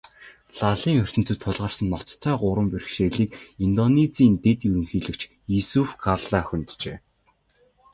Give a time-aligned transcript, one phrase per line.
[0.57, 3.29] Лалын ертөнцөд тулгарсан ноцтой гурван бэрхшээлийг
[3.65, 5.21] Индонезийн дэд ерөнхийлөгч
[5.59, 6.97] Юсуф Калла хөнджээ.